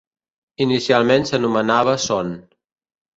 [0.65, 2.33] Inicialment s'anomenava Son.